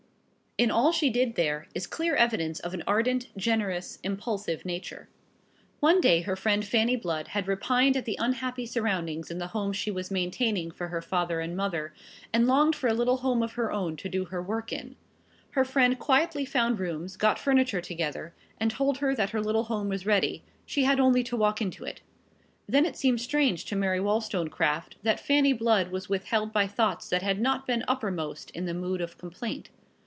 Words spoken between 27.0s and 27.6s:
that had